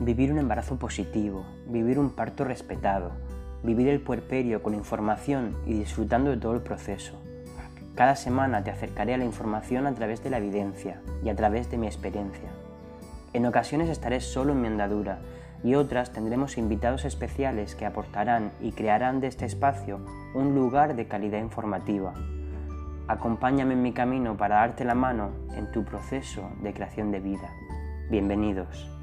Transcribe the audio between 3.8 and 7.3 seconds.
el puerperio con información y disfrutando de todo el proceso.